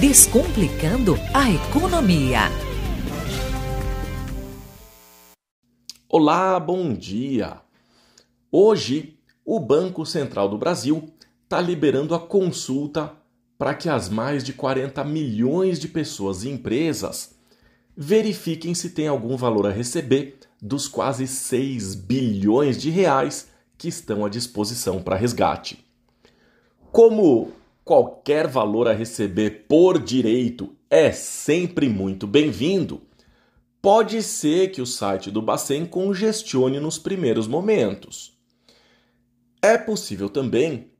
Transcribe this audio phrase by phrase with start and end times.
[0.00, 2.40] Descomplicando a economia.
[6.08, 7.60] Olá, bom dia.
[8.50, 11.08] Hoje, o Banco Central do Brasil
[11.44, 13.12] está liberando a consulta
[13.56, 17.36] para que as mais de 40 milhões de pessoas e empresas
[17.96, 23.48] verifiquem se tem algum valor a receber dos quase 6 bilhões de reais
[23.78, 25.86] que estão à disposição para resgate.
[26.90, 27.52] Como
[27.84, 33.02] qualquer valor a receber por direito é sempre muito bem-vindo,
[33.82, 38.32] pode ser que o site do Bacen congestione nos primeiros momentos.
[39.60, 40.90] É possível também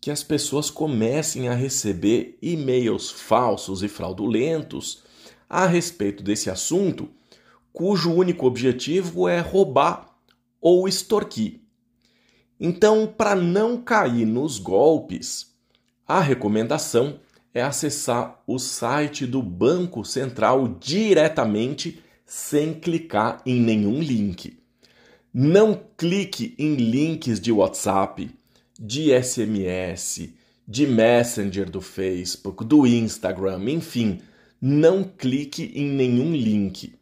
[0.00, 5.02] que as pessoas comecem a receber e-mails falsos e fraudulentos
[5.48, 7.08] a respeito desse assunto,
[7.72, 10.16] cujo único objetivo é roubar
[10.60, 11.60] ou extorquir.
[12.60, 15.57] Então, para não cair nos golpes,
[16.08, 17.20] a recomendação
[17.52, 24.58] é acessar o site do Banco Central diretamente sem clicar em nenhum link.
[25.34, 28.30] Não clique em links de WhatsApp,
[28.80, 30.30] de SMS,
[30.66, 34.22] de Messenger do Facebook, do Instagram, enfim,
[34.58, 36.94] não clique em nenhum link.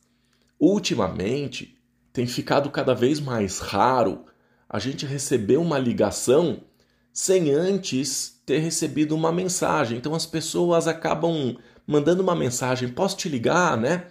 [0.58, 1.78] ultimamente
[2.14, 4.24] tem ficado cada vez mais raro
[4.70, 6.62] a gente receber uma ligação
[7.12, 9.98] sem antes ter recebido uma mensagem.
[9.98, 14.08] Então as pessoas acabam mandando uma mensagem: posso te ligar, né?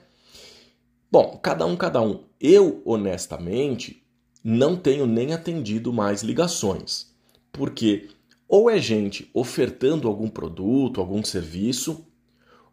[1.14, 2.24] Bom, cada um, cada um.
[2.40, 4.04] Eu, honestamente,
[4.42, 7.14] não tenho nem atendido mais ligações,
[7.52, 8.08] porque
[8.48, 12.04] ou é gente ofertando algum produto, algum serviço,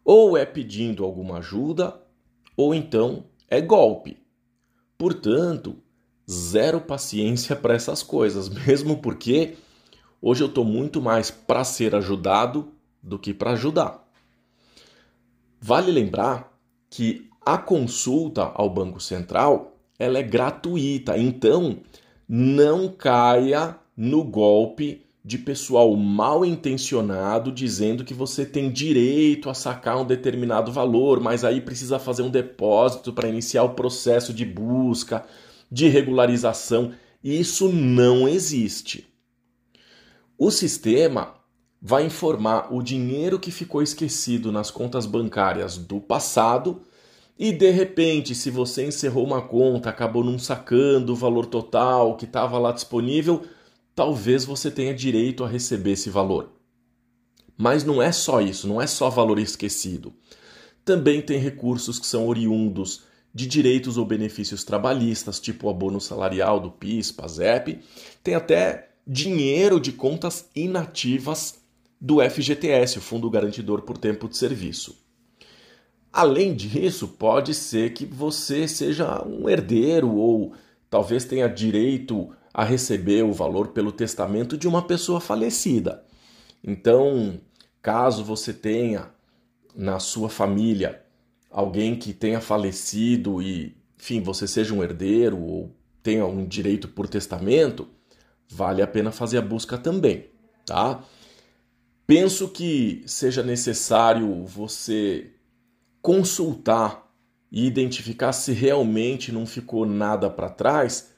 [0.04, 2.02] ou é pedindo alguma ajuda,
[2.56, 4.18] ou então é golpe.
[4.98, 5.76] Portanto,
[6.28, 9.54] zero paciência para essas coisas, mesmo porque
[10.20, 14.04] hoje eu estou muito mais para ser ajudado do que para ajudar.
[15.60, 16.52] Vale lembrar
[16.90, 21.78] que a consulta ao Banco Central ela é gratuita, então
[22.28, 30.00] não caia no golpe de pessoal mal intencionado dizendo que você tem direito a sacar
[30.00, 35.24] um determinado valor, mas aí precisa fazer um depósito para iniciar o processo de busca,
[35.70, 36.92] de regularização.
[37.22, 39.06] Isso não existe.
[40.36, 41.34] O sistema
[41.80, 46.82] vai informar o dinheiro que ficou esquecido nas contas bancárias do passado
[47.38, 52.24] e de repente, se você encerrou uma conta, acabou não sacando o valor total que
[52.24, 53.42] estava lá disponível,
[53.94, 56.52] talvez você tenha direito a receber esse valor.
[57.56, 60.12] Mas não é só isso, não é só valor esquecido.
[60.84, 63.04] Também tem recursos que são oriundos
[63.34, 67.80] de direitos ou benefícios trabalhistas, tipo o abono salarial do PIS, PASEP.
[68.22, 71.60] Tem até dinheiro de contas inativas
[72.00, 75.01] do FGTS, o Fundo Garantidor por Tempo de Serviço.
[76.12, 80.52] Além disso, pode ser que você seja um herdeiro ou
[80.90, 86.04] talvez tenha direito a receber o valor pelo testamento de uma pessoa falecida.
[86.62, 87.40] Então,
[87.80, 89.08] caso você tenha
[89.74, 91.02] na sua família
[91.50, 97.08] alguém que tenha falecido e, enfim, você seja um herdeiro ou tenha um direito por
[97.08, 97.88] testamento,
[98.48, 100.26] vale a pena fazer a busca também,
[100.66, 101.02] tá?
[102.06, 105.30] Penso que seja necessário você
[106.02, 107.08] consultar
[107.50, 111.12] e identificar se realmente não ficou nada para trás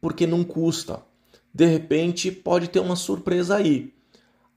[0.00, 1.02] porque não custa.
[1.52, 3.94] De repente pode ter uma surpresa aí.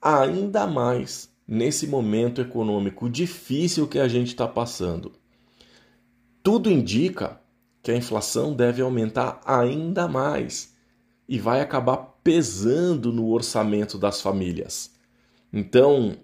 [0.02, 5.14] Ainda mais nesse momento econômico difícil que a gente está passando.
[6.44, 7.40] Tudo indica
[7.82, 10.76] que a inflação deve aumentar ainda mais
[11.28, 14.92] e vai acabar pesando no orçamento das famílias.
[15.52, 16.16] Então,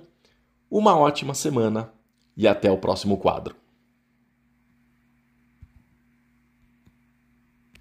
[0.71, 1.91] uma ótima semana
[2.35, 3.55] e até o próximo quadro.